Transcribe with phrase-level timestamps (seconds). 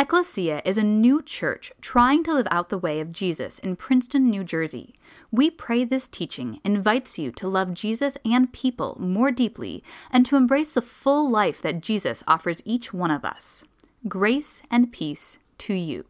[0.00, 4.30] Ecclesia is a new church trying to live out the way of Jesus in Princeton,
[4.30, 4.94] New Jersey.
[5.30, 10.36] We pray this teaching invites you to love Jesus and people more deeply and to
[10.36, 13.62] embrace the full life that Jesus offers each one of us.
[14.08, 16.06] Grace and peace to you.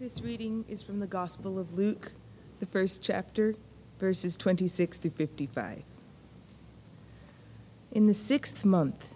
[0.00, 2.12] This reading is from the Gospel of Luke,
[2.58, 3.54] the first chapter,
[3.98, 5.82] verses 26 through 55.
[7.92, 9.15] In the sixth month,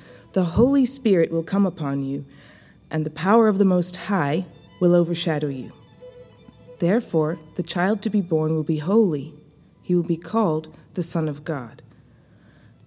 [0.33, 2.25] the Holy Spirit will come upon you,
[2.89, 4.45] and the power of the Most High
[4.79, 5.71] will overshadow you.
[6.79, 9.33] Therefore, the child to be born will be holy.
[9.81, 11.81] He will be called the Son of God.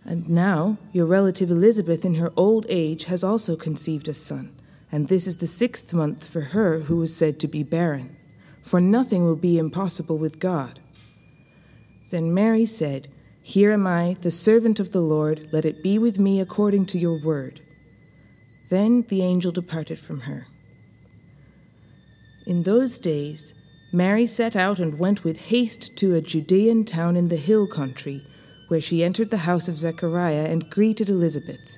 [0.04, 4.54] And now, your relative Elizabeth, in her old age, has also conceived a son,
[4.92, 8.16] and this is the sixth month for her who was said to be barren,
[8.62, 10.80] for nothing will be impossible with God.
[12.10, 13.08] Then Mary said,
[13.46, 16.98] here am I, the servant of the Lord, let it be with me according to
[16.98, 17.60] your word.
[18.70, 20.46] Then the angel departed from her.
[22.46, 23.52] In those days,
[23.92, 28.26] Mary set out and went with haste to a Judean town in the hill country,
[28.68, 31.76] where she entered the house of Zechariah and greeted Elizabeth.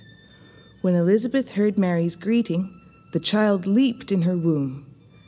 [0.82, 2.80] When Elizabeth heard Mary's greeting,
[3.12, 4.86] the child leaped in her womb,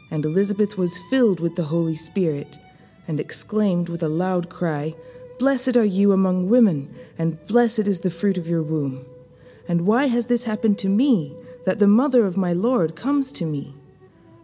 [0.09, 2.61] and Elizabeth was filled with the Holy Spirit,
[3.09, 4.95] and exclaimed with a loud cry,
[5.39, 9.07] Blessed are you among women, and blessed is the fruit of your womb.
[9.69, 13.45] And why has this happened to me, that the mother of my Lord comes to
[13.45, 13.77] me?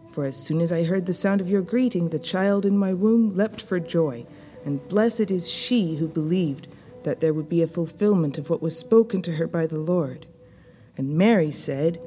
[0.07, 2.93] For as soon as I heard the sound of your greeting, the child in my
[2.93, 4.25] womb leapt for joy,
[4.63, 6.69] and blessed is she who believed
[7.03, 10.25] that there would be a fulfillment of what was spoken to her by the Lord.
[10.95, 11.99] And Mary said,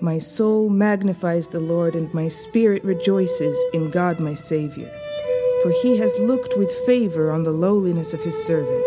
[0.00, 4.90] My soul magnifies the Lord, and my spirit rejoices in God my Savior
[5.66, 8.84] for he has looked with favor on the lowliness of his servant.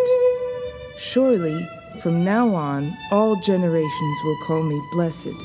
[0.97, 1.67] Surely,
[2.01, 5.35] from now on, all generations will call me blessed,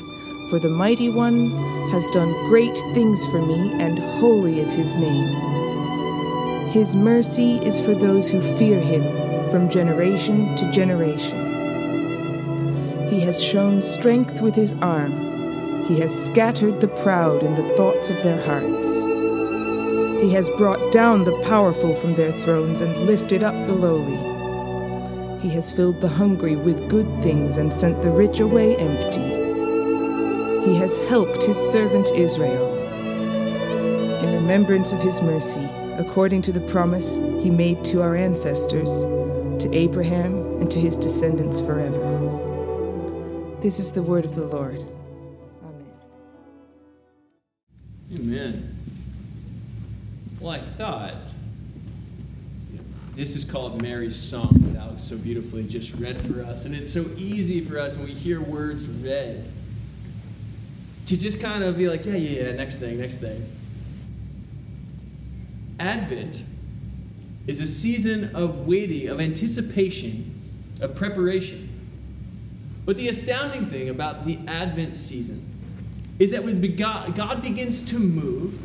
[0.49, 1.51] for the Mighty One
[1.89, 6.69] has done great things for me, and holy is his name.
[6.69, 9.03] His mercy is for those who fear him
[9.51, 11.37] from generation to generation.
[13.09, 15.83] He has shown strength with his arm.
[15.87, 19.14] He has scattered the proud in the thoughts of their hearts.
[20.25, 24.17] He has brought down the powerful from their thrones and lifted up the lowly.
[25.39, 29.21] He has filled the hungry with good things and sent the rich away empty.
[30.67, 32.75] He has helped his servant Israel
[34.23, 35.69] in remembrance of his mercy,
[35.99, 39.03] according to the promise he made to our ancestors,
[39.61, 42.01] to Abraham and to his descendants forever.
[43.61, 44.83] This is the word of the Lord.
[45.63, 45.85] Amen.
[48.11, 48.74] Amen.
[50.39, 51.13] Well, I thought
[53.15, 56.65] this is called Mary's Song that Alex so beautifully just read for us.
[56.65, 59.45] And it's so easy for us when we hear words read
[61.05, 63.45] to just kind of be like, yeah, yeah, yeah, next thing, next thing.
[65.79, 66.43] Advent
[67.47, 70.41] is a season of waiting, of anticipation,
[70.81, 71.69] of preparation.
[72.85, 75.43] But the astounding thing about the Advent season
[76.19, 78.59] is that when God begins to move,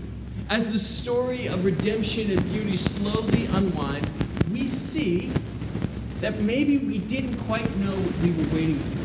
[0.49, 4.11] as the story of redemption and beauty slowly unwinds,
[4.51, 5.31] we see
[6.21, 9.01] that maybe we didn't quite know what we were waiting for.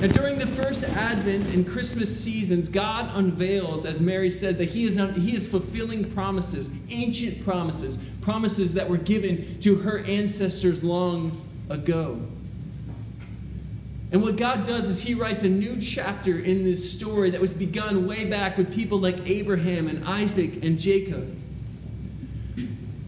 [0.00, 4.84] Now, during the first Advent and Christmas seasons, God unveils, as Mary says, that He
[4.84, 11.40] is, he is fulfilling promises, ancient promises, promises that were given to her ancestors long
[11.68, 12.20] ago.
[14.10, 17.52] And what God does is He writes a new chapter in this story that was
[17.52, 21.36] begun way back with people like Abraham and Isaac and Jacob.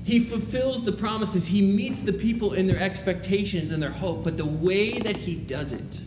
[0.05, 4.37] He fulfills the promises, He meets the people in their expectations and their hope, but
[4.37, 6.00] the way that He does it,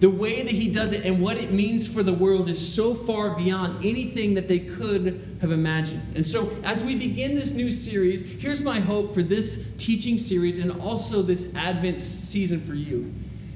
[0.00, 2.94] the way that he does it and what it means for the world is so
[2.94, 6.00] far beyond anything that they could have imagined.
[6.14, 10.56] And so, as we begin this new series, here's my hope for this teaching series
[10.56, 13.12] and also this Advent season for you.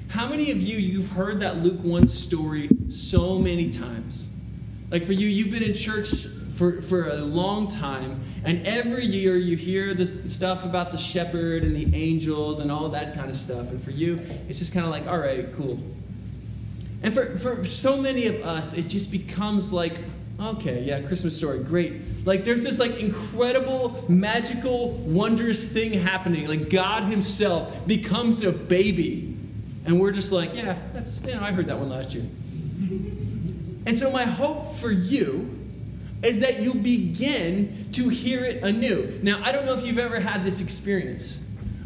[0.09, 4.25] How many of you you've heard that Luke 1 story so many times?
[4.91, 6.25] Like for you, you've been in church
[6.55, 11.63] for, for a long time, and every year you hear the stuff about the shepherd
[11.63, 13.69] and the angels and all that kind of stuff.
[13.71, 15.77] And for you, it's just kind of like, all right, cool.
[17.03, 19.99] And for, for so many of us, it just becomes like,
[20.39, 22.01] okay, yeah, Christmas story, great.
[22.25, 26.47] Like there's this like incredible, magical, wondrous thing happening.
[26.47, 29.34] Like God Himself becomes a baby.
[29.85, 32.23] And we're just like, yeah, that's, you know, I heard that one last year.
[33.85, 35.51] and so my hope for you
[36.23, 39.19] is that you begin to hear it anew.
[39.21, 41.37] Now, I don't know if you've ever had this experience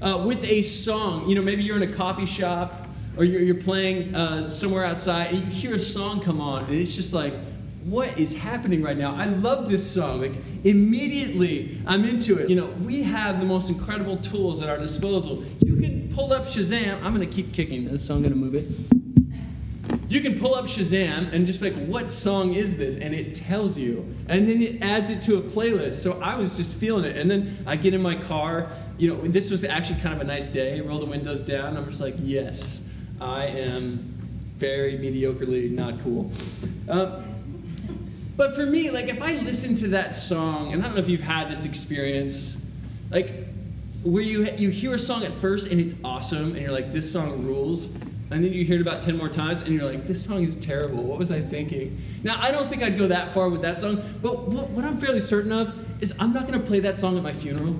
[0.01, 1.28] uh, with a song.
[1.28, 2.88] You know, maybe you're in a coffee shop
[3.18, 6.75] or you're, you're playing uh, somewhere outside and you hear a song come on and
[6.75, 7.34] it's just like,
[7.84, 9.16] what is happening right now?
[9.16, 10.22] I love this song.
[10.22, 12.50] Like immediately I'm into it.
[12.50, 15.44] You know, we have the most incredible tools at our disposal.
[16.19, 17.01] Pull up Shazam.
[17.01, 18.68] I'm gonna keep kicking this, so I'm gonna move it.
[20.10, 22.98] You can pull up Shazam and just be like, what song is this?
[22.98, 24.06] And it tells you.
[24.27, 25.94] And then it adds it to a playlist.
[25.94, 27.16] So I was just feeling it.
[27.16, 28.69] And then I get in my car.
[28.98, 30.81] You know, this was actually kind of a nice day.
[30.81, 31.77] Roll the windows down.
[31.77, 32.86] I'm just like, yes,
[33.22, 34.00] I am
[34.57, 36.30] very mediocrely not cool.
[36.89, 37.24] Um,
[38.36, 41.07] but for me, like, if I listen to that song, and I don't know if
[41.07, 42.57] you've had this experience,
[43.10, 43.49] like,
[44.04, 47.12] where you, you hear a song at first and it's awesome, and you're like, this
[47.12, 47.94] song rules.
[48.31, 50.56] And then you hear it about 10 more times and you're like this song is
[50.56, 51.04] terrible.
[51.04, 52.00] What was i thinking?
[52.24, 55.19] Now i don't think i'd go that far with that song but what, i'm fairly
[55.19, 57.75] certain of is i'm not going to play that song at my funeral.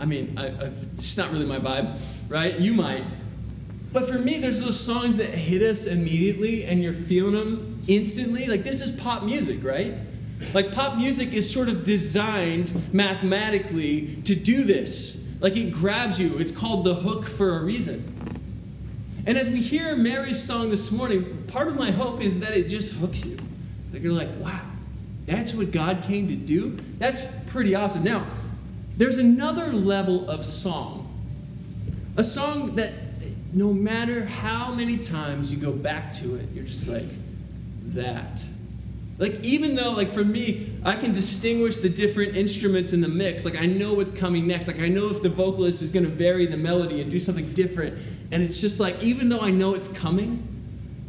[0.00, 1.96] I mean I, I, it's not really my vibe
[2.28, 2.58] right?
[2.58, 3.04] You might.
[3.92, 8.46] But for me there's those songs that hit us immediately and you're feeling them instantly.
[8.46, 9.94] Like this is pop music right
[10.52, 16.38] like pop music is sort of designed mathematically to do this like it grabs you
[16.38, 18.14] it's called the hook for a reason
[19.26, 22.68] and as we hear Mary's song this morning, part of my hope is that it
[22.68, 23.38] just hooks you.
[23.92, 24.60] That you're like, wow,
[25.24, 26.76] that's what God came to do?
[26.98, 28.04] That's pretty awesome.
[28.04, 28.26] Now,
[28.98, 31.10] there's another level of song.
[32.18, 32.92] A song that
[33.54, 37.04] no matter how many times you go back to it, you're just like,
[37.86, 38.42] that.
[39.16, 43.44] Like, even though, like, for me, I can distinguish the different instruments in the mix.
[43.44, 44.66] Like, I know what's coming next.
[44.66, 47.52] Like, I know if the vocalist is going to vary the melody and do something
[47.52, 47.96] different.
[48.32, 50.48] And it's just like, even though I know it's coming,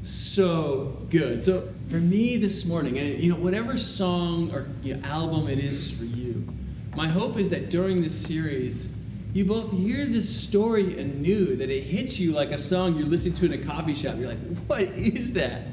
[0.04, 1.42] so good.
[1.42, 5.58] So for me this morning, and you know, whatever song or you know, album it
[5.58, 6.48] is for you,
[6.96, 8.88] my hope is that during this series,
[9.34, 13.34] you both hear this story anew, that it hits you like a song you're listening
[13.34, 14.16] to in a coffee shop.
[14.18, 15.64] You're like, what is that?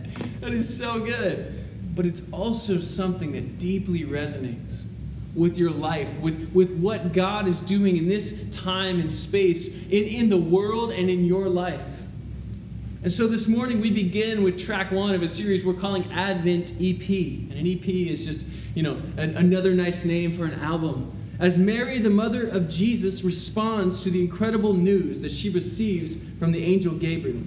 [0.40, 1.61] That is so good.
[1.94, 4.84] But it's also something that deeply resonates
[5.34, 10.04] with your life, with, with what God is doing in this time and space, in,
[10.04, 11.84] in the world and in your life.
[13.02, 16.72] And so this morning we begin with track one of a series we're calling Advent
[16.80, 17.08] EP.
[17.08, 21.10] And an EP is just, you know, an, another nice name for an album.
[21.40, 26.52] As Mary, the mother of Jesus, responds to the incredible news that she receives from
[26.52, 27.42] the angel Gabriel.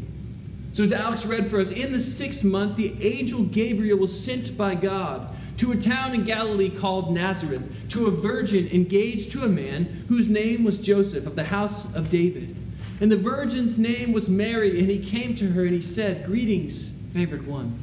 [0.76, 4.58] So, as Alex read for us, in the sixth month, the angel Gabriel was sent
[4.58, 9.48] by God to a town in Galilee called Nazareth, to a virgin engaged to a
[9.48, 12.58] man whose name was Joseph of the house of David.
[13.00, 16.92] And the virgin's name was Mary, and he came to her and he said, Greetings,
[17.14, 17.80] favored one.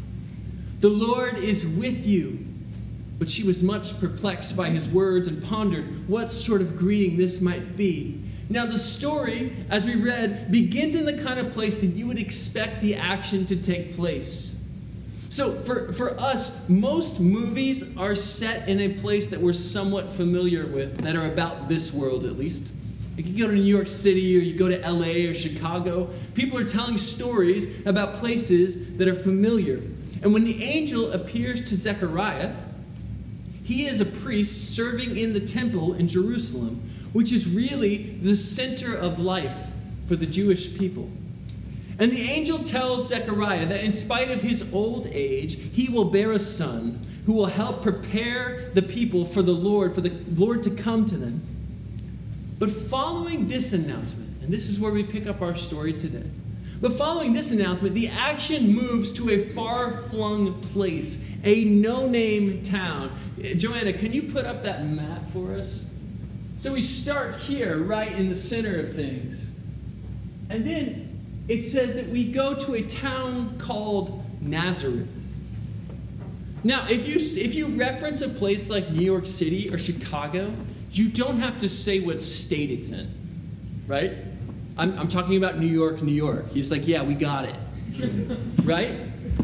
[0.80, 2.44] The Lord is with you.
[3.18, 7.40] But she was much perplexed by his words and pondered what sort of greeting this
[7.40, 8.20] might be.
[8.48, 12.18] Now, the story, as we read, begins in the kind of place that you would
[12.18, 14.56] expect the action to take place.
[15.32, 20.66] So for, for us, most movies are set in a place that we're somewhat familiar
[20.66, 22.74] with, that are about this world at least.
[23.16, 26.10] You can go to New York City or you go to LA or Chicago.
[26.34, 29.80] People are telling stories about places that are familiar.
[30.22, 32.54] And when the angel appears to Zechariah,
[33.64, 38.96] he is a priest serving in the temple in Jerusalem, which is really the center
[38.96, 39.56] of life
[40.08, 41.10] for the Jewish people.
[41.98, 46.32] And the angel tells Zechariah that in spite of his old age, he will bear
[46.32, 50.70] a son who will help prepare the people for the Lord, for the Lord to
[50.70, 51.40] come to them.
[52.58, 56.28] But following this announcement, and this is where we pick up our story today.
[56.80, 62.62] But following this announcement, the action moves to a far flung place, a no name
[62.62, 63.12] town.
[63.56, 65.84] Joanna, can you put up that map for us?
[66.62, 69.48] So we start here, right in the center of things.
[70.48, 75.10] And then it says that we go to a town called Nazareth.
[76.62, 80.54] Now, if you, if you reference a place like New York City or Chicago,
[80.92, 83.12] you don't have to say what state it's in,
[83.88, 84.12] right?
[84.78, 86.48] I'm, I'm talking about New York, New York.
[86.52, 87.56] He's like, yeah, we got it,
[88.62, 89.00] right?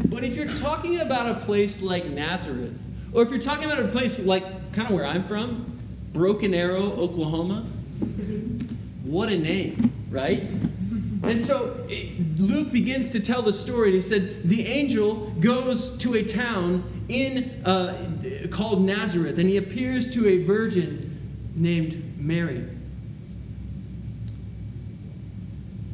[0.09, 2.79] But if you're talking about a place like Nazareth,
[3.11, 5.78] or if you're talking about a place like kind of where I'm from,
[6.19, 7.65] Broken Arrow, Oklahoma,
[9.05, 10.41] what a name, right?
[11.23, 11.87] And so
[12.37, 13.93] Luke begins to tell the story.
[13.93, 20.13] He said, The angel goes to a town in, uh, called Nazareth, and he appears
[20.13, 22.67] to a virgin named Mary.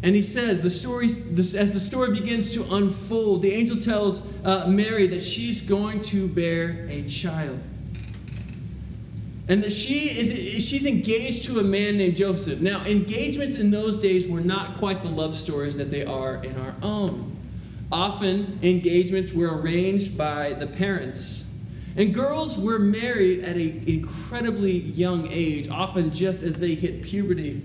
[0.01, 4.65] And he says, the story, as the story begins to unfold, the angel tells uh,
[4.65, 7.59] Mary that she's going to bear a child.
[9.47, 12.59] And that she is she's engaged to a man named Joseph.
[12.61, 16.59] Now, engagements in those days were not quite the love stories that they are in
[16.59, 17.35] our own.
[17.91, 21.45] Often, engagements were arranged by the parents.
[21.95, 27.61] And girls were married at an incredibly young age, often just as they hit puberty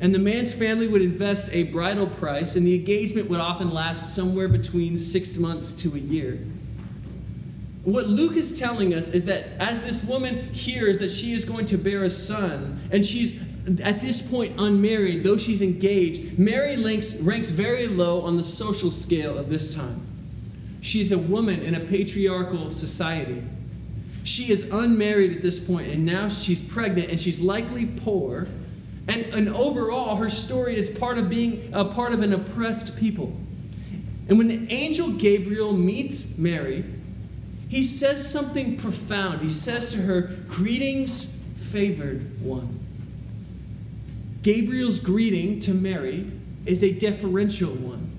[0.00, 4.14] and the man's family would invest a bridal price, and the engagement would often last
[4.14, 6.38] somewhere between six months to a year.
[7.84, 11.66] What Luke is telling us is that as this woman hears that she is going
[11.66, 13.38] to bear a son, and she's
[13.82, 18.90] at this point unmarried, though she's engaged, Mary ranks, ranks very low on the social
[18.90, 20.06] scale of this time.
[20.80, 23.42] She's a woman in a patriarchal society.
[24.22, 28.46] She is unmarried at this point, and now she's pregnant, and she's likely poor
[29.06, 33.36] and, and overall, her story is part of being a part of an oppressed people.
[34.28, 36.84] And when the angel Gabriel meets Mary,
[37.74, 39.40] he says something profound.
[39.40, 42.78] He says to her, Greetings, favored one.
[44.44, 46.30] Gabriel's greeting to Mary
[46.66, 48.12] is a deferential one,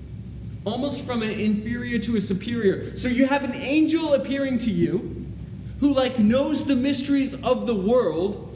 [0.66, 2.94] almost from an inferior to a superior.
[2.98, 5.24] So you have an angel appearing to you
[5.80, 8.54] who, like, knows the mysteries of the world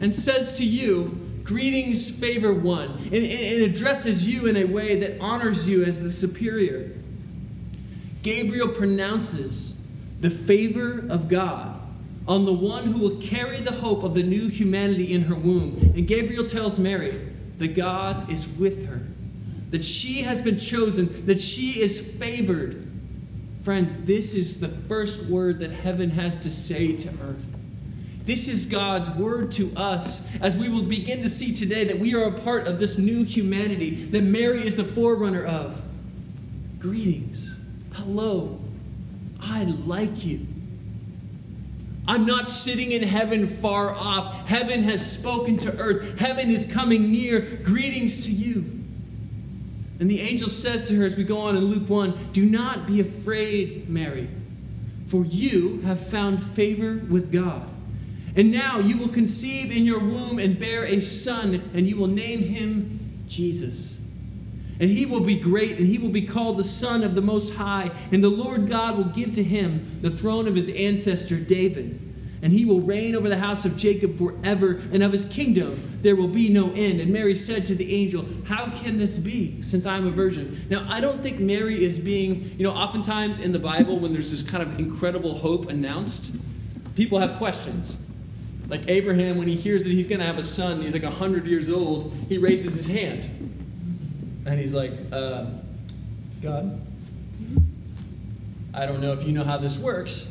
[0.00, 2.90] and says to you, Greetings, favor one.
[3.06, 6.92] And it addresses you in a way that honors you as the superior.
[8.22, 9.75] Gabriel pronounces
[10.20, 11.80] the favor of God
[12.28, 15.76] on the one who will carry the hope of the new humanity in her womb.
[15.94, 19.00] And Gabriel tells Mary that God is with her,
[19.70, 22.82] that she has been chosen, that she is favored.
[23.62, 27.54] Friends, this is the first word that heaven has to say to earth.
[28.24, 32.12] This is God's word to us as we will begin to see today that we
[32.16, 35.80] are a part of this new humanity that Mary is the forerunner of.
[36.80, 37.56] Greetings.
[37.92, 38.58] Hello.
[39.48, 40.46] I like you.
[42.08, 44.48] I'm not sitting in heaven far off.
[44.48, 46.18] Heaven has spoken to earth.
[46.18, 47.40] Heaven is coming near.
[47.62, 48.64] Greetings to you.
[49.98, 52.86] And the angel says to her as we go on in Luke 1 Do not
[52.86, 54.28] be afraid, Mary,
[55.06, 57.68] for you have found favor with God.
[58.36, 62.06] And now you will conceive in your womb and bear a son, and you will
[62.06, 63.95] name him Jesus.
[64.78, 67.54] And he will be great, and he will be called the Son of the Most
[67.54, 67.90] High.
[68.12, 72.00] And the Lord God will give to him the throne of his ancestor David.
[72.42, 76.14] And he will reign over the house of Jacob forever, and of his kingdom there
[76.14, 77.00] will be no end.
[77.00, 80.60] And Mary said to the angel, How can this be, since I'm a virgin?
[80.68, 84.30] Now, I don't think Mary is being, you know, oftentimes in the Bible, when there's
[84.30, 86.36] this kind of incredible hope announced,
[86.94, 87.96] people have questions.
[88.68, 91.46] Like Abraham, when he hears that he's going to have a son, he's like 100
[91.46, 93.55] years old, he raises his hand.
[94.46, 95.46] And he's like, uh,
[96.40, 96.80] God,
[98.72, 100.28] I don't know if you know how this works.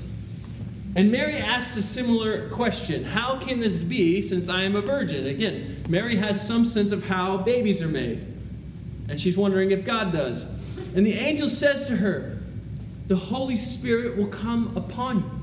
[0.95, 5.27] And Mary asks a similar question How can this be since I am a virgin?
[5.27, 8.25] Again, Mary has some sense of how babies are made.
[9.09, 10.43] And she's wondering if God does.
[10.95, 12.39] And the angel says to her,
[13.07, 15.34] The Holy Spirit will come upon you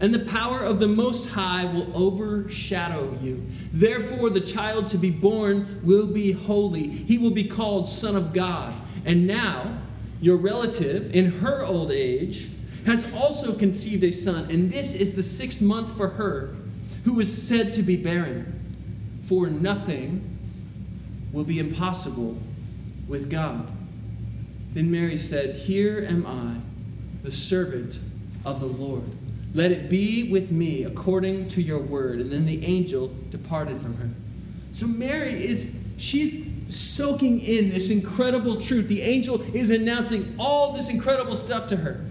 [0.00, 3.44] and the power of the Most High will overshadow you.
[3.72, 6.88] Therefore, the child to be born will be holy.
[6.88, 8.74] He will be called Son of God.
[9.04, 9.78] And now,
[10.20, 12.50] your relative, in her old age,
[12.86, 16.54] has also conceived a son, and this is the sixth month for her,
[17.04, 18.50] who is said to be barren.
[19.24, 20.38] For nothing
[21.32, 22.36] will be impossible
[23.08, 23.66] with God.
[24.72, 26.56] Then Mary said, Here am I,
[27.22, 28.00] the servant
[28.44, 29.04] of the Lord
[29.54, 32.20] let it be with me according to your word.
[32.20, 34.10] And then the angel departed from her.
[34.72, 38.88] So Mary is, she's soaking in this incredible truth.
[38.88, 42.04] The angel is announcing all this incredible stuff to her.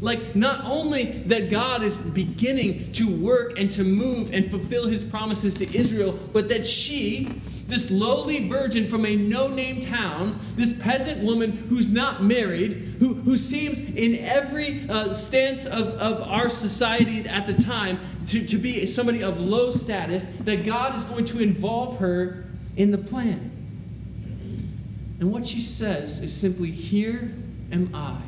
[0.00, 5.02] Like, not only that God is beginning to work and to move and fulfill his
[5.04, 10.72] promises to Israel, but that she, this lowly virgin from a no name town, this
[10.72, 16.48] peasant woman who's not married, who, who seems in every uh, stance of, of our
[16.48, 21.24] society at the time to, to be somebody of low status, that God is going
[21.26, 22.44] to involve her
[22.76, 23.50] in the plan.
[25.18, 27.32] And what she says is simply, Here
[27.72, 28.20] am I,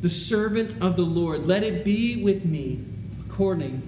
[0.00, 1.46] the servant of the Lord.
[1.46, 2.84] Let it be with me
[3.28, 3.82] according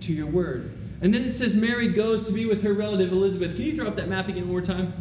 [0.00, 0.75] to your word.
[1.00, 3.56] And then it says Mary goes to be with her relative Elizabeth.
[3.56, 4.92] Can you throw up that map again one more time?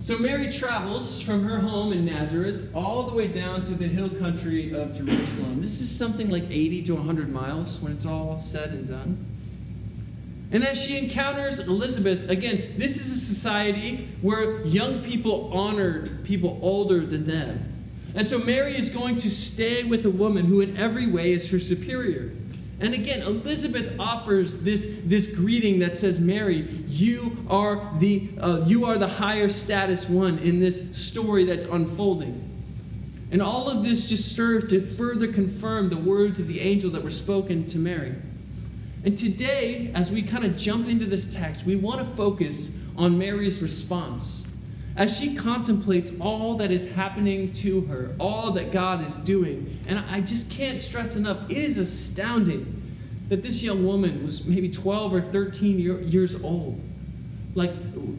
[0.00, 4.08] So Mary travels from her home in Nazareth all the way down to the hill
[4.08, 5.60] country of Jerusalem.
[5.60, 9.26] This is something like 80 to 100 miles when it's all said and done.
[10.50, 16.58] And as she encounters Elizabeth, again, this is a society where young people honored people
[16.62, 17.74] older than them.
[18.14, 21.50] And so Mary is going to stay with a woman who, in every way, is
[21.50, 22.32] her superior.
[22.80, 28.84] And again, Elizabeth offers this, this greeting that says, Mary, you are, the, uh, you
[28.84, 32.44] are the higher status one in this story that's unfolding.
[33.32, 37.02] And all of this just serves to further confirm the words of the angel that
[37.02, 38.14] were spoken to Mary.
[39.04, 43.18] And today, as we kind of jump into this text, we want to focus on
[43.18, 44.42] Mary's response.
[44.98, 50.00] As she contemplates all that is happening to her, all that God is doing, and
[50.10, 52.82] I just can't stress enough, it is astounding
[53.28, 56.80] that this young woman was maybe 12 or 13 year, years old.
[57.54, 57.70] Like,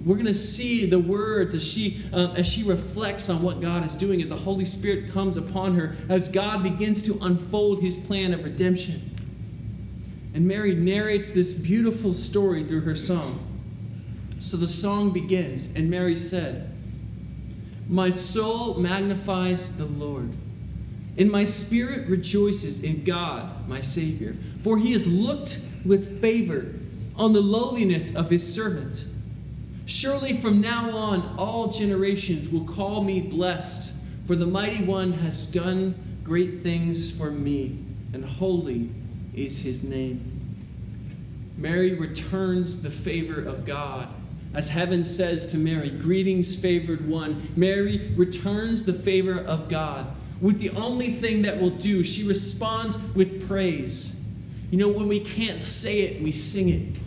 [0.05, 3.83] we're going to see the words as she, uh, as she reflects on what God
[3.83, 7.97] is doing, as the Holy Spirit comes upon her, as God begins to unfold his
[7.97, 9.01] plan of redemption.
[10.33, 13.48] And Mary narrates this beautiful story through her song.
[14.39, 16.71] So the song begins, and Mary said,
[17.87, 20.31] My soul magnifies the Lord,
[21.17, 26.73] and my spirit rejoices in God, my Savior, for he has looked with favor
[27.15, 29.05] on the lowliness of his servant.
[29.85, 33.91] Surely from now on, all generations will call me blessed,
[34.25, 37.77] for the mighty one has done great things for me,
[38.13, 38.89] and holy
[39.33, 40.21] is his name.
[41.57, 44.07] Mary returns the favor of God.
[44.53, 47.41] As heaven says to Mary, Greetings, favored one.
[47.55, 50.07] Mary returns the favor of God
[50.41, 52.03] with the only thing that will do.
[52.03, 54.13] She responds with praise.
[54.71, 56.97] You know, when we can't say it, we sing it.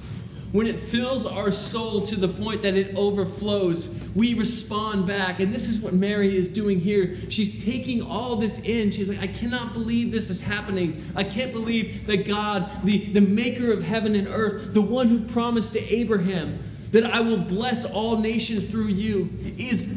[0.53, 5.41] When it fills our soul to the point that it overflows, we respond back.
[5.41, 7.17] And this is what Mary is doing here.
[7.31, 8.91] She's taking all this in.
[8.91, 11.03] She's like, I cannot believe this is happening.
[11.17, 15.21] I can't believe that God, the, the maker of heaven and earth, the one who
[15.21, 16.59] promised to Abraham
[16.93, 19.93] that I will bless all nations through you, is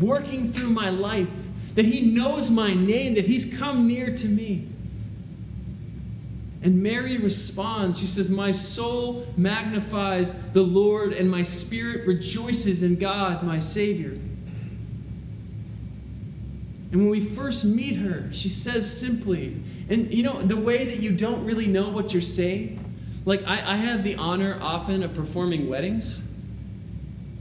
[0.00, 1.28] working through my life.
[1.76, 4.68] That he knows my name, that he's come near to me.
[6.62, 8.00] And Mary responds.
[8.00, 14.18] She says, My soul magnifies the Lord, and my spirit rejoices in God, my Savior.
[16.92, 20.98] And when we first meet her, she says simply, and you know, the way that
[20.98, 22.78] you don't really know what you're saying,
[23.24, 26.20] like I, I have the honor often of performing weddings.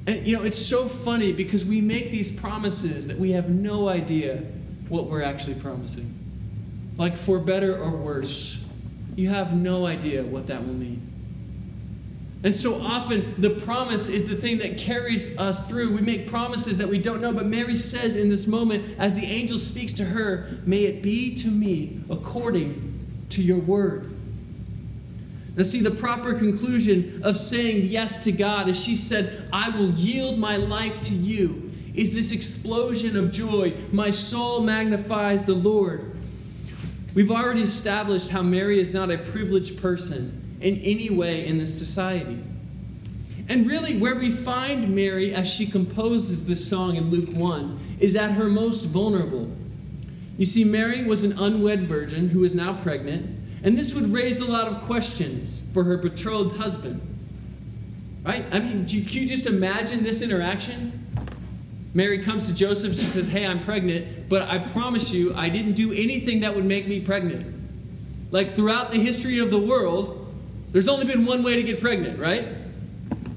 [0.09, 3.89] And you know, it's so funny because we make these promises that we have no
[3.89, 4.37] idea
[4.87, 6.11] what we're actually promising.
[6.97, 8.57] Like for better or worse
[9.15, 10.99] you have no idea what that will mean.
[12.43, 15.93] And so often, the promise is the thing that carries us through.
[15.93, 19.25] We make promises that we don't know, but Mary says in this moment, as the
[19.25, 24.08] angel speaks to her, May it be to me according to your word.
[25.59, 29.91] Now, see, the proper conclusion of saying yes to God as she said, I will
[29.91, 33.73] yield my life to you, is this explosion of joy.
[33.91, 36.15] My soul magnifies the Lord.
[37.13, 41.77] We've already established how Mary is not a privileged person in any way in this
[41.77, 42.41] society.
[43.49, 48.15] And really, where we find Mary as she composes this song in Luke 1 is
[48.15, 49.53] at her most vulnerable.
[50.37, 54.39] You see, Mary was an unwed virgin who is now pregnant, and this would raise
[54.39, 57.01] a lot of questions for her betrothed husband.
[58.23, 58.45] Right?
[58.51, 61.05] I mean, can you just imagine this interaction?
[61.93, 62.93] Mary comes to Joseph.
[62.93, 66.65] She says, Hey, I'm pregnant, but I promise you, I didn't do anything that would
[66.65, 67.55] make me pregnant.
[68.31, 70.27] Like throughout the history of the world,
[70.71, 72.47] there's only been one way to get pregnant, right?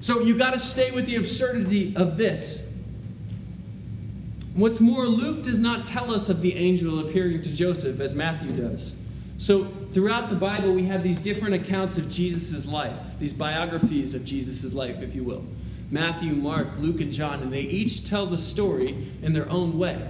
[0.01, 2.67] So you got to stay with the absurdity of this.
[4.55, 8.51] What's more, Luke does not tell us of the angel appearing to Joseph as Matthew
[8.51, 8.95] does.
[9.39, 14.25] So throughout the Bible, we have these different accounts of Jesus' life, these biographies of
[14.25, 15.45] Jesus' life, if you will.
[15.91, 20.09] Matthew, Mark, Luke, and John, and they each tell the story in their own way.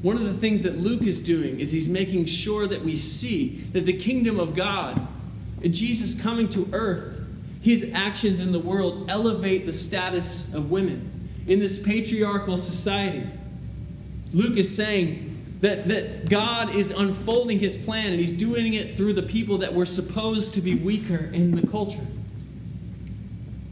[0.00, 3.62] one of the things that Luke is doing is he's making sure that we see
[3.72, 5.00] that the kingdom of God
[5.62, 7.20] and Jesus coming to earth,
[7.60, 11.08] his actions in the world elevate the status of women
[11.46, 13.24] in this patriarchal society.
[14.32, 15.31] Luke is saying
[15.62, 19.72] that, that God is unfolding his plan and he's doing it through the people that
[19.72, 22.04] were supposed to be weaker in the culture.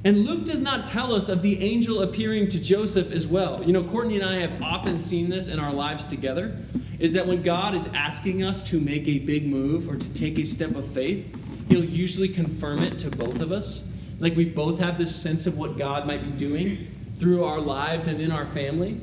[0.05, 3.63] And Luke does not tell us of the angel appearing to Joseph as well.
[3.63, 6.57] You know, Courtney and I have often seen this in our lives together
[7.01, 10.39] is that when God is asking us to make a big move or to take
[10.39, 11.27] a step of faith,
[11.69, 13.83] he'll usually confirm it to both of us.
[14.21, 16.87] Like we both have this sense of what God might be doing
[17.19, 19.01] through our lives and in our family.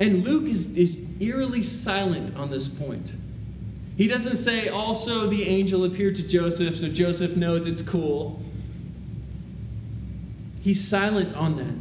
[0.00, 3.12] And Luke is, is eerily silent on this point.
[3.96, 8.42] He doesn't say, also, the angel appeared to Joseph, so Joseph knows it's cool.
[10.62, 11.74] He's silent on that.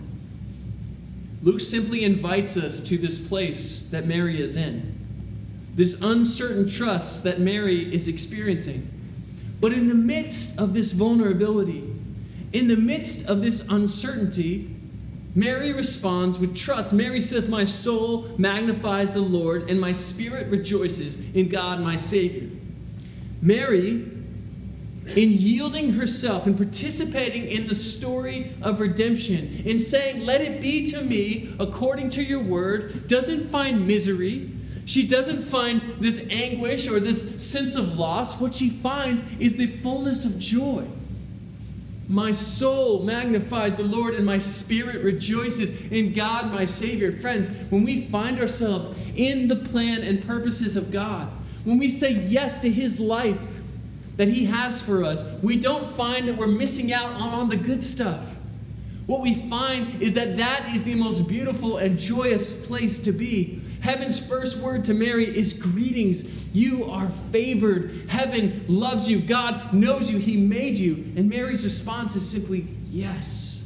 [1.43, 4.97] Luke simply invites us to this place that Mary is in,
[5.75, 8.89] this uncertain trust that Mary is experiencing.
[9.59, 11.89] But in the midst of this vulnerability,
[12.53, 14.72] in the midst of this uncertainty,
[15.35, 16.93] Mary responds with trust.
[16.93, 22.49] Mary says, My soul magnifies the Lord, and my spirit rejoices in God my Savior.
[23.41, 24.05] Mary
[25.15, 30.85] in yielding herself and participating in the story of redemption, in saying, Let it be
[30.91, 34.49] to me according to your word, doesn't find misery.
[34.85, 38.39] She doesn't find this anguish or this sense of loss.
[38.39, 40.85] What she finds is the fullness of joy.
[42.09, 47.11] My soul magnifies the Lord, and my spirit rejoices in God, my Savior.
[47.11, 51.29] Friends, when we find ourselves in the plan and purposes of God,
[51.63, 53.41] when we say yes to His life,
[54.17, 57.57] that He has for us, we don't find that we're missing out on, on the
[57.57, 58.37] good stuff.
[59.05, 63.61] What we find is that that is the most beautiful and joyous place to be.
[63.83, 66.23] Heaven's first word to Mary is greetings.
[66.55, 67.91] You are favored.
[68.07, 69.19] Heaven loves you.
[69.19, 70.19] God knows you.
[70.19, 71.03] He made you.
[71.17, 73.65] And Mary's response is simply yes.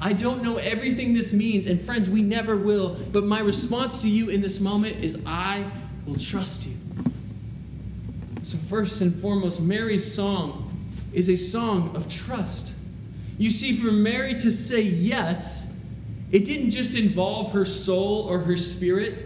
[0.00, 4.10] I don't know everything this means, and friends, we never will, but my response to
[4.10, 5.64] you in this moment is I
[6.06, 6.74] will trust you.
[8.42, 10.76] So, first and foremost, Mary's song
[11.12, 12.72] is a song of trust.
[13.38, 15.68] You see, for Mary to say yes,
[16.34, 19.24] it didn't just involve her soul or her spirit.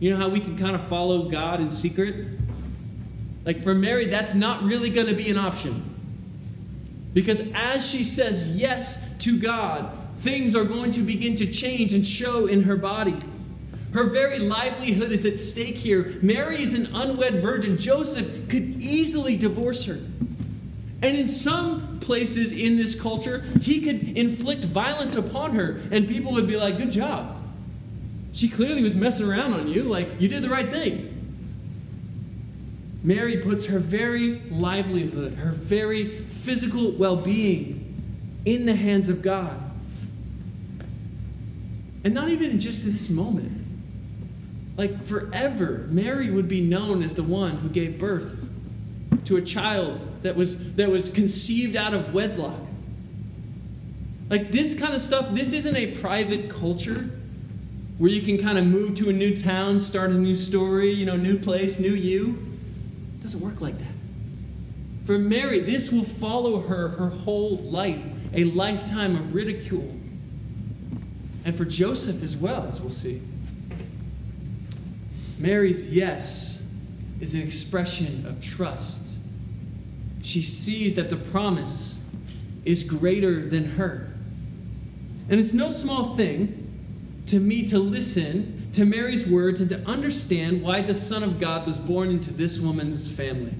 [0.00, 2.26] You know how we can kind of follow God in secret?
[3.44, 5.84] Like for Mary, that's not really going to be an option.
[7.12, 12.06] Because as she says yes to God, things are going to begin to change and
[12.06, 13.18] show in her body.
[13.92, 16.18] Her very livelihood is at stake here.
[16.22, 17.76] Mary is an unwed virgin.
[17.76, 19.98] Joseph could easily divorce her.
[21.02, 26.32] And in some places in this culture, he could inflict violence upon her, and people
[26.32, 27.40] would be like, Good job.
[28.32, 29.82] She clearly was messing around on you.
[29.82, 31.08] Like, you did the right thing.
[33.02, 37.80] Mary puts her very livelihood, her very physical well being
[38.44, 39.58] in the hands of God.
[42.04, 43.52] And not even just this moment.
[44.76, 48.41] Like forever, Mary would be known as the one who gave birth
[49.24, 52.58] to a child that was, that was conceived out of wedlock.
[54.30, 57.10] Like this kind of stuff, this isn't a private culture
[57.98, 61.04] where you can kind of move to a new town, start a new story, you
[61.04, 62.38] know, new place, new you.
[63.18, 63.86] It doesn't work like that.
[65.04, 68.02] For Mary, this will follow her her whole life,
[68.34, 69.94] a lifetime of ridicule.
[71.44, 73.20] And for Joseph as well, as we'll see.
[75.38, 76.58] Mary's yes
[77.20, 79.01] is an expression of trust.
[80.22, 81.98] She sees that the promise
[82.64, 84.08] is greater than her.
[85.28, 86.58] And it's no small thing
[87.26, 91.66] to me to listen to Mary's words and to understand why the Son of God
[91.66, 93.52] was born into this woman's family.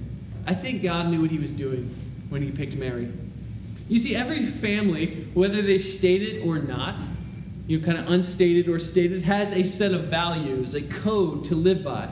[0.47, 1.93] I think God knew what he was doing
[2.29, 3.11] when he picked Mary.
[3.87, 6.99] You see, every family, whether they state it or not,
[7.67, 11.55] you know, kind of unstated or stated, has a set of values, a code to
[11.55, 12.09] live by.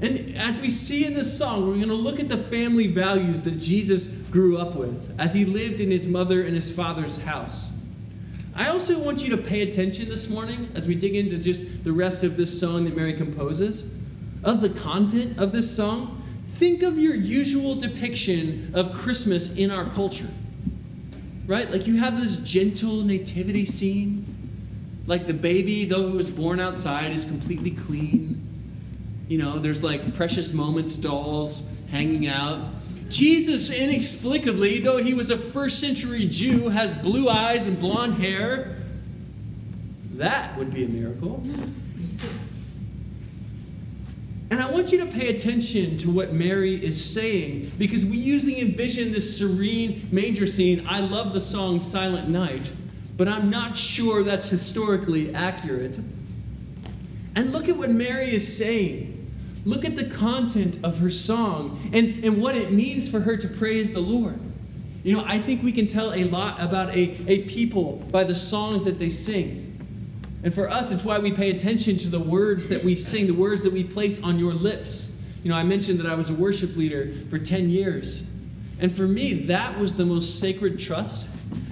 [0.00, 3.40] And as we see in this song, we're going to look at the family values
[3.42, 7.66] that Jesus grew up with as he lived in his mother and his father's house.
[8.54, 11.92] I also want you to pay attention this morning as we dig into just the
[11.92, 13.86] rest of this song that Mary composes,
[14.44, 16.22] of the content of this song.
[16.54, 20.28] Think of your usual depiction of Christmas in our culture.
[21.46, 21.70] Right?
[21.70, 24.24] Like you have this gentle nativity scene
[25.06, 28.35] like the baby, though he was born outside, is completely clean.
[29.28, 32.64] You know, there's like precious moments dolls hanging out.
[33.08, 38.76] Jesus, inexplicably, though he was a first century Jew, has blue eyes and blonde hair.
[40.14, 41.42] That would be a miracle.
[44.50, 48.60] And I want you to pay attention to what Mary is saying because we usually
[48.60, 50.86] envision this serene manger scene.
[50.88, 52.72] I love the song Silent Night,
[53.16, 55.98] but I'm not sure that's historically accurate.
[57.34, 59.15] And look at what Mary is saying.
[59.66, 63.48] Look at the content of her song and, and what it means for her to
[63.48, 64.38] praise the Lord.
[65.02, 68.34] You know, I think we can tell a lot about a, a people by the
[68.34, 69.72] songs that they sing.
[70.44, 73.34] And for us, it's why we pay attention to the words that we sing, the
[73.34, 75.10] words that we place on your lips.
[75.42, 78.22] You know, I mentioned that I was a worship leader for 10 years.
[78.78, 81.28] And for me, that was the most sacred trust,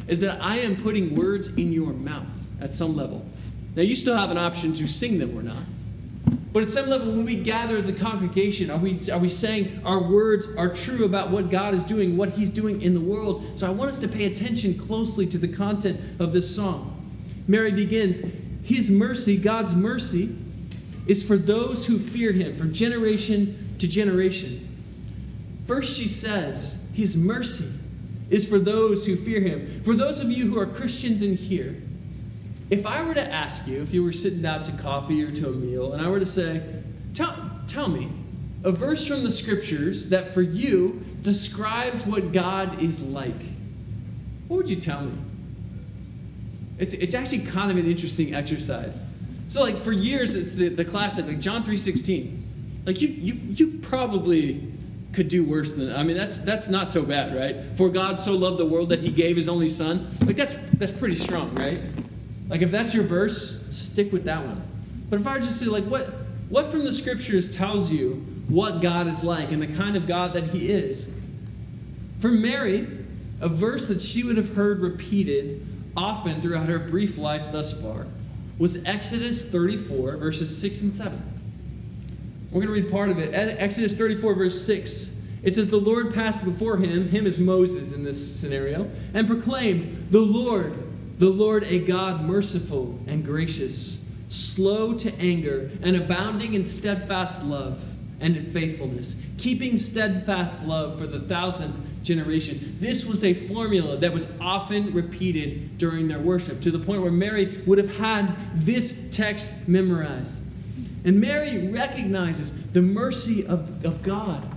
[0.08, 3.24] is that I am putting words in your mouth at some level.
[3.76, 5.62] Now, you still have an option to sing them or not.
[6.54, 9.80] But at some level, when we gather as a congregation, are we, are we saying
[9.84, 13.44] our words are true about what God is doing, what He's doing in the world?
[13.58, 16.96] So I want us to pay attention closely to the content of this song.
[17.48, 18.20] Mary begins
[18.62, 20.36] His mercy, God's mercy,
[21.08, 24.68] is for those who fear Him, from generation to generation.
[25.66, 27.72] First, she says, His mercy
[28.30, 29.82] is for those who fear Him.
[29.82, 31.74] For those of you who are Christians in here,
[32.70, 35.48] if I were to ask you, if you were sitting down to coffee or to
[35.48, 36.62] a meal, and I were to say,
[37.12, 38.10] tell, tell me
[38.64, 43.42] a verse from the scriptures that for you describes what God is like,
[44.48, 45.12] what would you tell me?
[46.78, 49.02] It's, it's actually kind of an interesting exercise.
[49.48, 52.40] So, like, for years, it's the, the classic, like John 3.16.
[52.86, 54.72] Like, you, you, you probably
[55.12, 57.76] could do worse than I mean that's that's not so bad, right?
[57.76, 60.10] For God so loved the world that he gave his only son.
[60.26, 61.80] Like that's that's pretty strong, right?
[62.48, 64.62] Like if that's your verse, stick with that one.
[65.10, 66.08] But if I were just say like what
[66.48, 70.34] what from the scriptures tells you what God is like and the kind of God
[70.34, 71.08] that he is?
[72.20, 72.86] For Mary,
[73.40, 78.06] a verse that she would have heard repeated often throughout her brief life thus far
[78.58, 81.22] was Exodus 34 verses 6 and 7.
[82.50, 83.34] We're going to read part of it.
[83.34, 85.10] Exodus 34 verse 6.
[85.42, 90.06] It says, The Lord passed before him, him is Moses in this scenario, and proclaimed,
[90.10, 90.72] The Lord,
[91.18, 97.82] the Lord a God merciful and gracious, slow to anger, and abounding in steadfast love
[98.20, 102.76] and in faithfulness, keeping steadfast love for the thousandth generation.
[102.80, 107.12] This was a formula that was often repeated during their worship, to the point where
[107.12, 110.36] Mary would have had this text memorized.
[111.04, 114.48] And Mary recognizes the mercy of, of God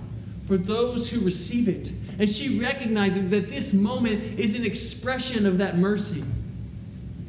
[0.46, 1.92] for those who receive it.
[2.18, 6.24] And she recognizes that this moment is an expression of that mercy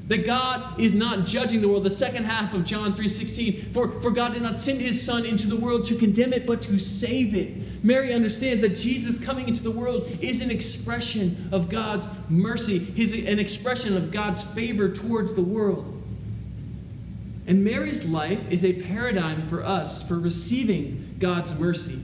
[0.10, 1.84] that God is not judging the world.
[1.84, 5.48] The second half of John 3:16, for, for God did not send his son into
[5.48, 7.84] the world to condemn it, but to save it.
[7.84, 13.14] Mary understands that Jesus coming into the world is an expression of God's mercy, his,
[13.14, 15.96] an expression of God's favor towards the world.
[17.46, 22.00] And Mary's life is a paradigm for us for receiving God's mercy.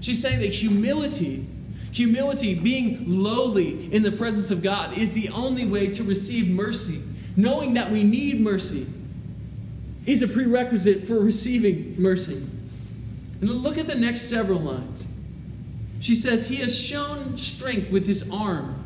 [0.00, 1.46] She's saying that humility
[1.92, 7.02] Humility, being lowly in the presence of God, is the only way to receive mercy.
[7.36, 8.86] Knowing that we need mercy
[10.06, 12.44] is a prerequisite for receiving mercy.
[13.40, 15.06] And look at the next several lines.
[16.00, 18.84] She says, He has shown strength with His arm.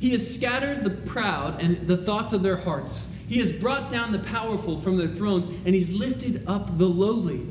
[0.00, 3.08] He has scattered the proud and the thoughts of their hearts.
[3.28, 7.46] He has brought down the powerful from their thrones, and He's lifted up the lowly.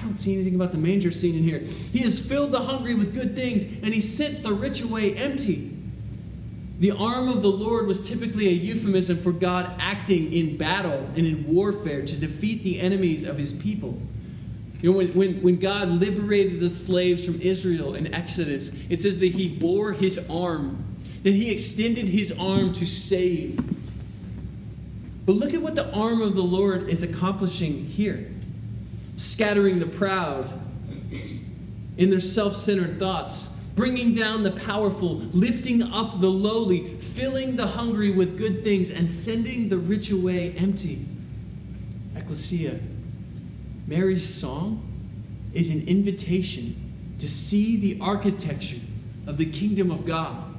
[0.00, 1.58] I don't see anything about the manger scene in here.
[1.58, 5.76] He has filled the hungry with good things, and he sent the rich away empty.
[6.78, 11.26] The arm of the Lord was typically a euphemism for God acting in battle and
[11.26, 14.00] in warfare to defeat the enemies of his people.
[14.80, 19.18] You know, when, when, when God liberated the slaves from Israel in Exodus, it says
[19.18, 20.82] that he bore his arm,
[21.24, 23.60] that he extended his arm to save.
[25.26, 28.29] But look at what the arm of the Lord is accomplishing here
[29.20, 30.50] scattering the proud
[31.98, 37.66] in their self centered thoughts, bringing down the powerful, lifting up the lowly, filling the
[37.66, 41.04] hungry with good things, and sending the rich away empty.
[42.16, 42.80] Ecclesia,
[43.86, 44.82] Mary's song
[45.52, 46.74] is an invitation
[47.18, 48.80] to see the architecture
[49.26, 50.49] of the kingdom of God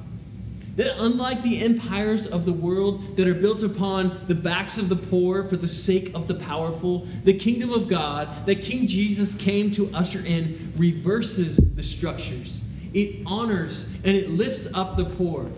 [0.76, 4.96] that unlike the empires of the world that are built upon the backs of the
[4.96, 9.70] poor for the sake of the powerful, the kingdom of God that King Jesus came
[9.72, 12.60] to usher in reverses the structures.
[12.94, 15.50] It honors and it lifts up the poor.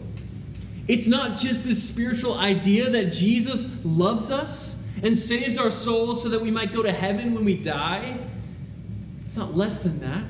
[0.88, 6.28] It's not just this spiritual idea that Jesus loves us and saves our souls so
[6.28, 8.18] that we might go to heaven when we die.
[9.24, 10.24] It's not less than that.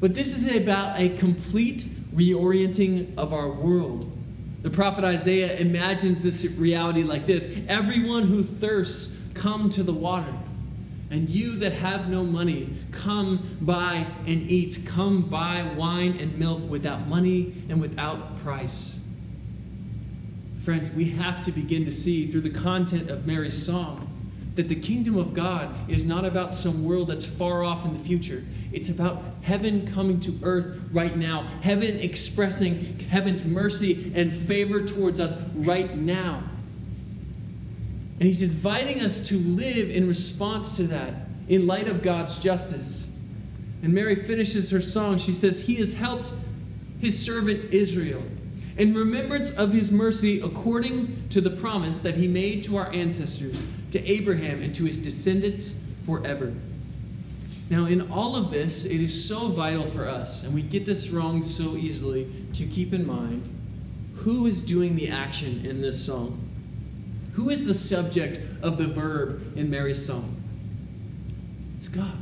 [0.00, 1.86] But this is about a complete
[2.18, 4.10] reorienting of our world.
[4.62, 10.34] The prophet Isaiah imagines this reality like this Everyone who thirsts, come to the water.
[11.10, 14.80] And you that have no money, come buy and eat.
[14.84, 18.98] Come buy wine and milk without money and without price.
[20.64, 24.07] Friends, we have to begin to see through the content of Mary's song
[24.58, 27.98] that the kingdom of God is not about some world that's far off in the
[28.00, 28.44] future.
[28.72, 35.20] It's about heaven coming to earth right now, heaven expressing heaven's mercy and favor towards
[35.20, 36.42] us right now.
[38.18, 41.14] And he's inviting us to live in response to that
[41.48, 43.06] in light of God's justice.
[43.84, 45.18] And Mary finishes her song.
[45.18, 46.32] She says, He has helped
[47.00, 48.24] his servant Israel
[48.78, 53.62] in remembrance of his mercy according to the promise that he made to our ancestors,
[53.90, 55.74] to Abraham, and to his descendants
[56.06, 56.54] forever.
[57.70, 61.10] Now, in all of this, it is so vital for us, and we get this
[61.10, 63.54] wrong so easily, to keep in mind
[64.14, 66.40] who is doing the action in this song.
[67.34, 70.34] Who is the subject of the verb in Mary's song?
[71.76, 72.16] It's God.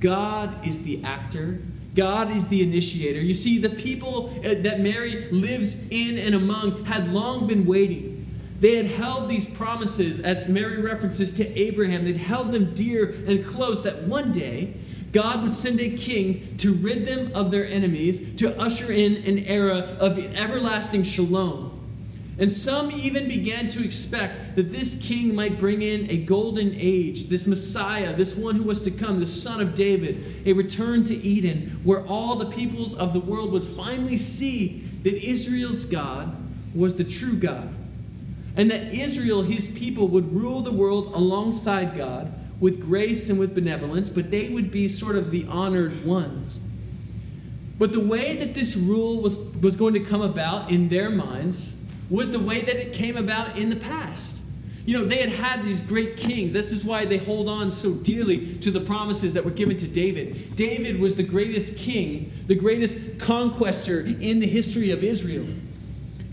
[0.00, 1.60] God is the actor.
[1.94, 3.20] God is the initiator.
[3.20, 8.26] You see, the people uh, that Mary lives in and among had long been waiting.
[8.60, 13.44] They had held these promises, as Mary references to Abraham, they'd held them dear and
[13.44, 14.74] close that one day
[15.12, 19.38] God would send a king to rid them of their enemies, to usher in an
[19.40, 21.71] era of everlasting shalom.
[22.42, 27.28] And some even began to expect that this king might bring in a golden age,
[27.28, 31.14] this Messiah, this one who was to come, the son of David, a return to
[31.14, 36.34] Eden, where all the peoples of the world would finally see that Israel's God
[36.74, 37.72] was the true God.
[38.56, 43.54] And that Israel, his people, would rule the world alongside God with grace and with
[43.54, 46.58] benevolence, but they would be sort of the honored ones.
[47.78, 51.76] But the way that this rule was, was going to come about in their minds
[52.10, 54.38] was the way that it came about in the past.
[54.84, 56.52] You know, they had had these great kings.
[56.52, 59.86] This is why they hold on so dearly to the promises that were given to
[59.86, 60.56] David.
[60.56, 65.46] David was the greatest king, the greatest conquester in the history of Israel.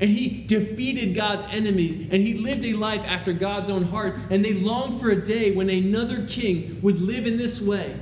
[0.02, 4.16] And he defeated God's enemies, and he lived a life after God's own heart.
[4.32, 7.96] And they longed for a day when another king would live in this way.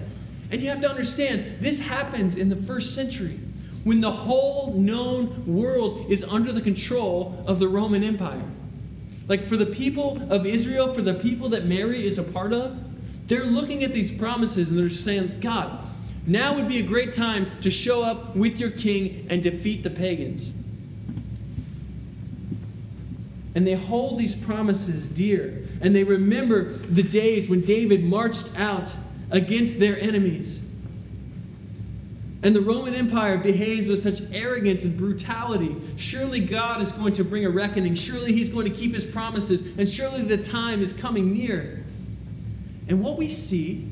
[0.51, 3.37] And you have to understand, this happens in the first century
[3.87, 8.43] when the whole known world is under the control of the Roman Empire.
[9.29, 12.77] Like for the people of Israel, for the people that Mary is a part of,
[13.29, 15.85] they're looking at these promises and they're saying, God,
[16.25, 19.89] now would be a great time to show up with your king and defeat the
[19.89, 20.51] pagans.
[23.55, 25.65] And they hold these promises dear.
[25.79, 28.93] And they remember the days when David marched out
[29.31, 30.61] against their enemies.
[32.43, 35.75] And the Roman Empire behaves with such arrogance and brutality.
[35.97, 37.95] Surely God is going to bring a reckoning.
[37.95, 39.61] Surely He's going to keep His promises.
[39.77, 41.83] And surely the time is coming near.
[42.89, 43.87] And what we see,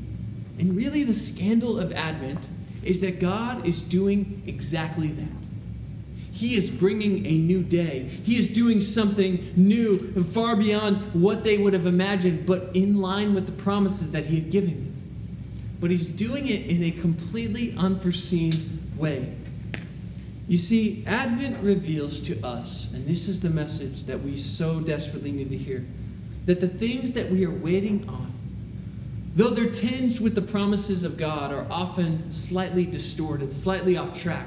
[0.58, 2.48] and really the scandal of Advent,
[2.84, 5.28] is that God is doing exactly that.
[6.30, 8.04] He is bringing a new day.
[8.04, 13.34] He is doing something new, far beyond what they would have imagined, but in line
[13.34, 14.85] with the promises that He had given
[15.80, 19.34] but he's doing it in a completely unforeseen way.
[20.48, 25.32] You see, Advent reveals to us, and this is the message that we so desperately
[25.32, 25.84] need to hear,
[26.46, 28.32] that the things that we are waiting on,
[29.34, 34.46] though they're tinged with the promises of God, are often slightly distorted, slightly off track.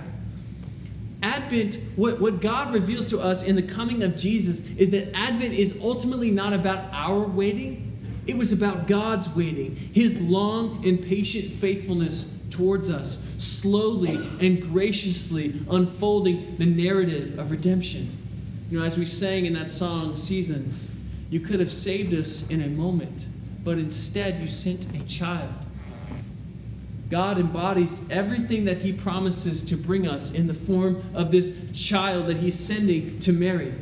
[1.21, 5.53] Advent, what, what God reveals to us in the coming of Jesus, is that Advent
[5.53, 7.88] is ultimately not about our waiting,
[8.29, 15.59] it was about God's waiting, His long and patient faithfulness towards us, slowly and graciously
[15.71, 18.15] unfolding the narrative of redemption.
[18.69, 20.85] You know, as we sang in that song, Seasons,
[21.31, 23.25] you could have saved us in a moment,
[23.63, 25.53] but instead you sent a child.
[27.09, 32.27] God embodies everything that He promises to bring us in the form of this child
[32.27, 33.73] that He's sending to Mary.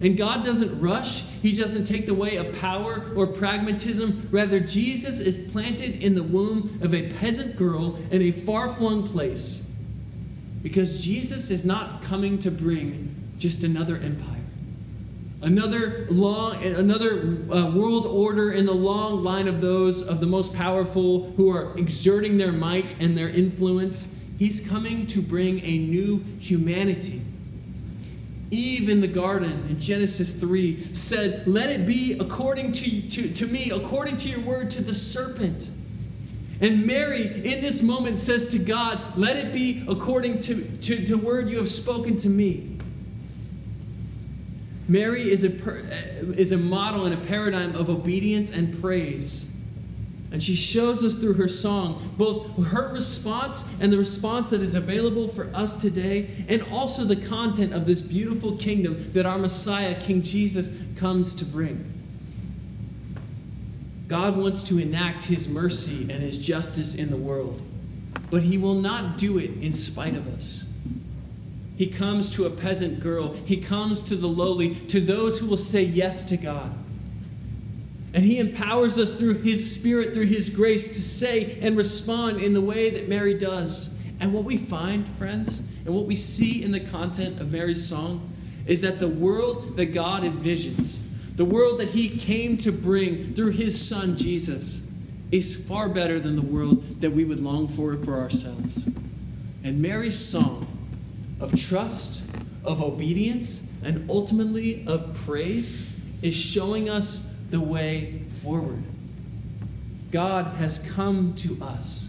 [0.00, 4.28] And God doesn't rush, He doesn't take the way of power or pragmatism.
[4.30, 9.06] Rather, Jesus is planted in the womb of a peasant girl in a far flung
[9.06, 9.64] place.
[10.62, 14.36] Because Jesus is not coming to bring just another empire.
[15.42, 20.52] Another long, another uh, world order in the long line of those of the most
[20.54, 24.08] powerful who are exerting their might and their influence.
[24.38, 27.22] He's coming to bring a new humanity
[28.50, 33.46] Eve in the garden in Genesis 3 said, Let it be according to, to, to
[33.46, 35.70] me, according to your word, to the serpent.
[36.60, 41.18] And Mary, in this moment, says to God, Let it be according to, to the
[41.18, 42.78] word you have spoken to me.
[44.88, 45.52] Mary is a,
[46.34, 49.45] is a model and a paradigm of obedience and praise.
[50.32, 54.74] And she shows us through her song both her response and the response that is
[54.74, 59.94] available for us today, and also the content of this beautiful kingdom that our Messiah,
[60.00, 61.92] King Jesus, comes to bring.
[64.08, 67.60] God wants to enact his mercy and his justice in the world,
[68.30, 70.64] but he will not do it in spite of us.
[71.76, 75.56] He comes to a peasant girl, he comes to the lowly, to those who will
[75.56, 76.72] say yes to God.
[78.16, 82.54] And he empowers us through his spirit, through his grace, to say and respond in
[82.54, 83.90] the way that Mary does.
[84.20, 88.32] And what we find, friends, and what we see in the content of Mary's song
[88.66, 90.98] is that the world that God envisions,
[91.36, 94.80] the world that he came to bring through his son Jesus,
[95.30, 98.82] is far better than the world that we would long for for ourselves.
[99.62, 100.66] And Mary's song
[101.38, 102.22] of trust,
[102.64, 105.92] of obedience, and ultimately of praise
[106.22, 108.82] is showing us the way forward.
[110.10, 112.08] God has come to us.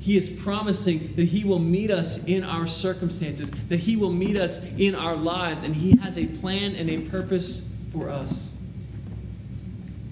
[0.00, 4.36] He is promising that He will meet us in our circumstances, that He will meet
[4.36, 7.62] us in our lives, and He has a plan and a purpose
[7.92, 8.50] for us.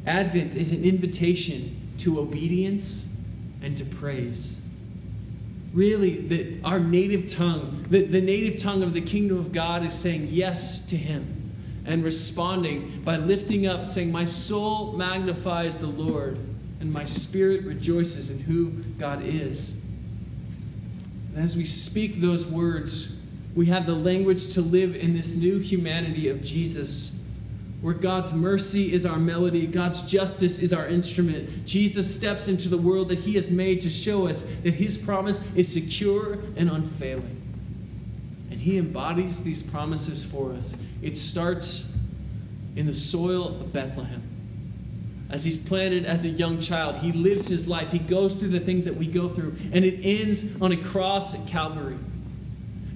[0.07, 3.07] Advent is an invitation to obedience
[3.62, 4.61] and to praise.
[5.72, 9.95] Really, that our native tongue, the, the native tongue of the kingdom of God is
[9.95, 11.36] saying yes to Him
[11.87, 16.37] and responding by lifting up, saying, My soul magnifies the Lord,
[16.80, 19.72] and my spirit rejoices in who God is.
[21.34, 23.12] And as we speak those words,
[23.55, 27.12] we have the language to live in this new humanity of Jesus,
[27.80, 31.66] where God's mercy is our melody, God's justice is our instrument.
[31.66, 35.41] Jesus steps into the world that He has made to show us that His promise
[35.55, 37.36] is secure and unfailing.
[38.66, 40.74] He embodies these promises for us.
[41.00, 41.86] It starts
[42.74, 44.20] in the soil of Bethlehem.
[45.30, 47.92] As he's planted as a young child, he lives his life.
[47.92, 51.32] He goes through the things that we go through, and it ends on a cross
[51.32, 51.96] at Calvary.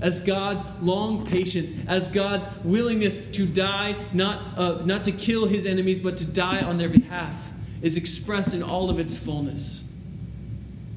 [0.01, 5.67] As God's long patience, as God's willingness to die, not, uh, not to kill his
[5.67, 7.37] enemies, but to die on their behalf,
[7.81, 9.80] is expressed in all of its fullness.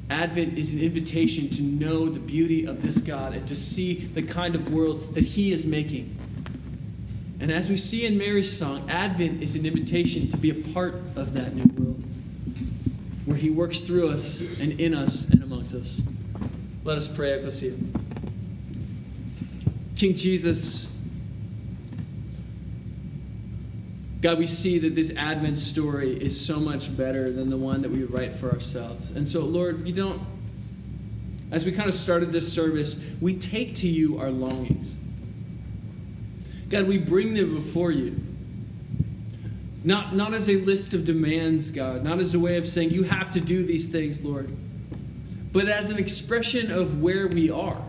[0.09, 4.21] Advent is an invitation to know the beauty of this God and to see the
[4.21, 6.17] kind of world that he is making.
[7.39, 10.95] And as we see in Mary's song, Advent is an invitation to be a part
[11.15, 12.03] of that new world
[13.25, 16.01] where He works through us and in us and amongst us.
[16.83, 17.73] Let us pray, Ecclesia.
[19.95, 20.92] King Jesus,
[24.23, 27.91] God, we see that this Advent story is so much better than the one that
[27.91, 29.09] we write for ourselves.
[29.11, 30.21] And so, Lord, we don't,
[31.51, 34.95] as we kind of started this service, we take to you our longings.
[36.69, 38.15] God, we bring them before you.
[39.83, 43.03] Not, not as a list of demands, God, not as a way of saying, you
[43.03, 44.49] have to do these things, Lord,
[45.51, 47.83] but as an expression of where we are.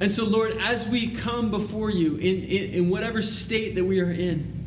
[0.00, 4.00] And so, Lord, as we come before you in, in, in whatever state that we
[4.00, 4.60] are in,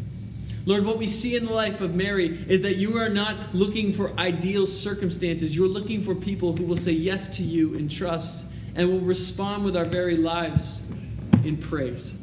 [0.66, 3.92] Lord, what we see in the life of Mary is that you are not looking
[3.92, 5.56] for ideal circumstances.
[5.56, 9.66] You're looking for people who will say yes to you in trust and will respond
[9.66, 10.84] with our very lives
[11.44, 12.14] in praise.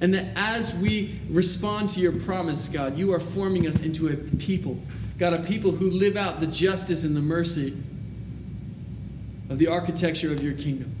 [0.00, 4.16] And that as we respond to your promise, God, you are forming us into a
[4.36, 4.76] people,
[5.18, 7.74] God, a people who live out the justice and the mercy
[9.48, 10.94] of the architecture of your kingdom.